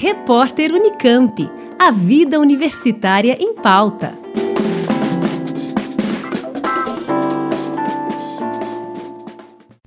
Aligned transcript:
Repórter 0.00 0.72
Unicamp. 0.72 1.50
A 1.76 1.90
vida 1.90 2.38
universitária 2.38 3.36
em 3.40 3.52
pauta. 3.52 4.16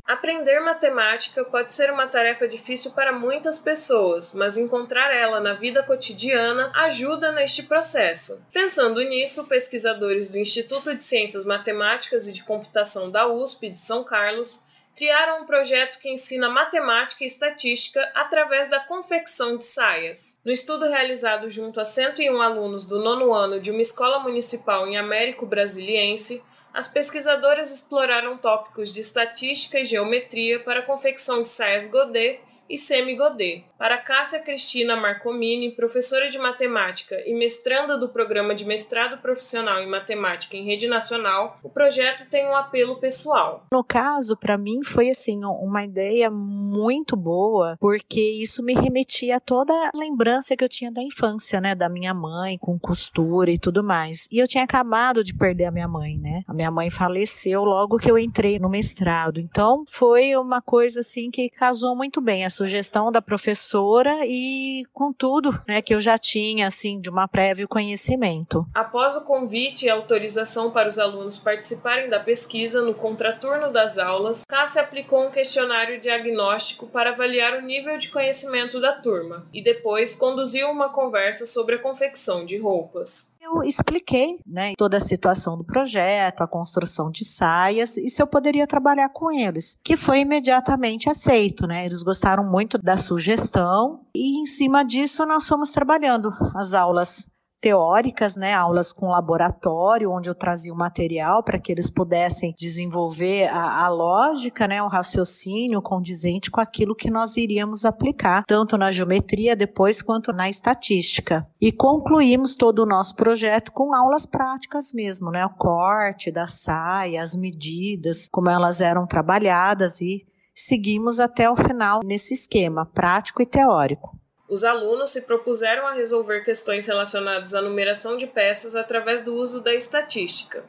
Aprender 0.05 0.59
matemática 0.59 1.45
pode 1.45 1.73
ser 1.73 1.89
uma 1.93 2.07
tarefa 2.07 2.45
difícil 2.45 2.91
para 2.91 3.13
muitas 3.13 3.57
pessoas, 3.57 4.33
mas 4.33 4.57
encontrar 4.57 5.15
ela 5.15 5.39
na 5.39 5.53
vida 5.53 5.81
cotidiana 5.81 6.73
ajuda 6.75 7.31
neste 7.31 7.63
processo. 7.63 8.45
Pensando 8.51 9.01
nisso, 9.01 9.47
pesquisadores 9.47 10.29
do 10.29 10.37
Instituto 10.37 10.93
de 10.93 11.01
Ciências 11.01 11.45
Matemáticas 11.45 12.27
e 12.27 12.33
de 12.33 12.43
Computação 12.43 13.09
da 13.09 13.29
USP 13.29 13.69
de 13.69 13.79
São 13.79 14.03
Carlos 14.03 14.65
criaram 14.95 15.41
um 15.41 15.45
projeto 15.45 15.99
que 15.99 16.09
ensina 16.09 16.49
matemática 16.49 17.23
e 17.23 17.27
estatística 17.27 18.01
através 18.13 18.69
da 18.69 18.79
confecção 18.79 19.57
de 19.57 19.63
saias. 19.63 20.39
No 20.43 20.51
estudo 20.51 20.87
realizado 20.87 21.49
junto 21.49 21.79
a 21.79 21.85
101 21.85 22.41
alunos 22.41 22.85
do 22.85 22.99
nono 22.99 23.33
ano 23.33 23.59
de 23.59 23.71
uma 23.71 23.81
escola 23.81 24.19
municipal 24.19 24.87
em 24.87 24.97
Américo 24.97 25.45
Brasiliense, 25.45 26.43
as 26.73 26.87
pesquisadoras 26.87 27.71
exploraram 27.71 28.37
tópicos 28.37 28.91
de 28.91 29.01
estatística 29.01 29.79
e 29.79 29.85
geometria 29.85 30.59
para 30.59 30.79
a 30.79 30.85
confecção 30.85 31.41
de 31.41 31.49
saias 31.49 31.87
Godet 31.87 32.39
e 32.69 32.77
semi-Godet. 32.77 33.65
Para 33.77 33.97
Cássia 33.97 34.39
Cristina 34.39 34.95
Marcomini, 34.95 35.71
professora 35.71 36.29
de 36.29 36.37
matemática 36.37 37.15
e 37.25 37.33
mestranda 37.33 37.97
do 37.97 38.09
programa 38.09 38.53
de 38.53 38.63
mestrado 38.63 39.19
profissional 39.21 39.79
em 39.79 39.89
matemática 39.89 40.55
em 40.55 40.65
rede 40.65 40.87
nacional, 40.87 41.57
o 41.63 41.69
projeto 41.69 42.29
tem 42.29 42.47
um 42.47 42.55
apelo 42.55 42.99
pessoal. 42.99 43.65
No 43.71 43.83
caso, 43.83 44.37
para 44.37 44.57
mim 44.57 44.83
foi 44.83 45.09
assim 45.09 45.43
uma 45.43 45.83
ideia 45.83 46.29
muito 46.29 47.17
boa, 47.17 47.75
porque 47.79 48.21
isso 48.21 48.63
me 48.63 48.73
remetia 48.73 49.37
a 49.37 49.39
toda 49.39 49.73
a 49.73 49.91
lembrança 49.95 50.55
que 50.55 50.63
eu 50.63 50.69
tinha 50.69 50.91
da 50.91 51.01
infância, 51.01 51.59
né, 51.59 51.73
da 51.73 51.89
minha 51.89 52.13
mãe 52.13 52.57
com 52.57 52.77
costura 52.79 53.51
e 53.51 53.57
tudo 53.57 53.83
mais. 53.83 54.27
E 54.31 54.37
eu 54.37 54.47
tinha 54.47 54.63
acabado 54.63 55.23
de 55.23 55.33
perder 55.33 55.65
a 55.65 55.71
minha 55.71 55.87
mãe, 55.87 56.17
né? 56.17 56.43
A 56.47 56.53
minha 56.53 56.71
mãe 56.71 56.89
faleceu 56.89 57.63
logo 57.63 57.97
que 57.97 58.09
eu 58.09 58.17
entrei 58.17 58.59
no 58.59 58.69
mestrado. 58.69 59.39
Então, 59.39 59.83
foi 59.89 60.35
uma 60.35 60.61
coisa 60.61 60.99
assim 60.99 61.31
que 61.31 61.49
casou 61.49 61.95
muito 61.95 62.21
bem 62.21 62.45
a 62.45 62.49
sugestão 62.61 63.11
da 63.11 63.21
professora 63.21 64.19
e 64.23 64.85
com 64.93 65.11
tudo 65.11 65.59
né, 65.67 65.81
que 65.81 65.95
eu 65.95 65.99
já 65.99 66.15
tinha 66.17 66.67
assim 66.67 66.99
de 66.99 67.09
uma 67.09 67.27
prévio 67.27 67.67
conhecimento. 67.67 68.67
Após 68.75 69.15
o 69.15 69.25
convite 69.25 69.85
e 69.85 69.89
autorização 69.89 70.69
para 70.69 70.87
os 70.87 70.99
alunos 70.99 71.39
participarem 71.39 72.07
da 72.07 72.19
pesquisa 72.19 72.83
no 72.83 72.93
contraturno 72.93 73.71
das 73.71 73.97
aulas, 73.97 74.43
Cássia 74.47 74.83
aplicou 74.83 75.25
um 75.25 75.31
questionário 75.31 75.99
diagnóstico 75.99 76.85
para 76.85 77.09
avaliar 77.09 77.57
o 77.57 77.61
nível 77.61 77.97
de 77.97 78.09
conhecimento 78.09 78.79
da 78.79 78.91
turma 78.93 79.47
e 79.51 79.63
depois 79.63 80.13
conduziu 80.13 80.69
uma 80.69 80.89
conversa 80.89 81.47
sobre 81.47 81.75
a 81.75 81.79
confecção 81.79 82.45
de 82.45 82.57
roupas 82.57 83.35
eu 83.57 83.63
expliquei 83.63 84.39
né, 84.45 84.73
toda 84.77 84.97
a 84.97 85.01
situação 85.01 85.57
do 85.57 85.63
projeto, 85.63 86.41
a 86.41 86.47
construção 86.47 87.11
de 87.11 87.25
saias 87.25 87.97
e 87.97 88.09
se 88.09 88.21
eu 88.21 88.27
poderia 88.27 88.65
trabalhar 88.65 89.09
com 89.09 89.31
eles, 89.31 89.77
que 89.83 89.97
foi 89.97 90.19
imediatamente 90.21 91.09
aceito. 91.09 91.67
Né? 91.67 91.85
Eles 91.85 92.03
gostaram 92.03 92.43
muito 92.43 92.77
da 92.77 92.97
sugestão 92.97 94.01
e, 94.15 94.41
em 94.41 94.45
cima 94.45 94.83
disso, 94.83 95.25
nós 95.25 95.47
fomos 95.47 95.69
trabalhando 95.69 96.33
as 96.55 96.73
aulas 96.73 97.25
teóricas, 97.61 98.35
né, 98.35 98.55
aulas 98.55 98.91
com 98.91 99.09
laboratório, 99.09 100.11
onde 100.11 100.27
eu 100.27 100.33
trazia 100.33 100.73
o 100.73 100.77
material 100.77 101.43
para 101.43 101.59
que 101.59 101.71
eles 101.71 101.91
pudessem 101.91 102.55
desenvolver 102.57 103.47
a, 103.49 103.85
a, 103.85 103.87
lógica, 103.87 104.67
né, 104.67 104.81
o 104.81 104.87
raciocínio 104.87 105.79
condizente 105.79 106.49
com 106.49 106.59
aquilo 106.59 106.95
que 106.95 107.11
nós 107.11 107.37
iríamos 107.37 107.85
aplicar, 107.85 108.43
tanto 108.47 108.77
na 108.77 108.91
geometria 108.91 109.55
depois 109.55 110.01
quanto 110.01 110.33
na 110.33 110.49
estatística. 110.49 111.47
E 111.61 111.71
concluímos 111.71 112.55
todo 112.55 112.79
o 112.79 112.85
nosso 112.85 113.15
projeto 113.15 113.71
com 113.71 113.93
aulas 113.93 114.25
práticas 114.25 114.91
mesmo, 114.91 115.29
né, 115.29 115.45
o 115.45 115.49
corte 115.49 116.31
da 116.31 116.47
saia, 116.47 117.21
as 117.21 117.35
medidas, 117.35 118.27
como 118.27 118.49
elas 118.49 118.81
eram 118.81 119.05
trabalhadas 119.05 120.01
e 120.01 120.25
seguimos 120.55 121.19
até 121.19 121.49
o 121.49 121.55
final 121.55 121.99
nesse 122.03 122.33
esquema 122.33 122.87
prático 122.87 123.41
e 123.41 123.45
teórico. 123.45 124.20
Os 124.51 124.65
alunos 124.65 125.11
se 125.11 125.21
propuseram 125.21 125.87
a 125.87 125.93
resolver 125.93 126.41
questões 126.41 126.85
relacionadas 126.85 127.55
à 127.55 127.61
numeração 127.61 128.17
de 128.17 128.27
peças 128.27 128.75
através 128.75 129.21
do 129.21 129.33
uso 129.33 129.61
da 129.61 129.73
estatística. 129.73 130.65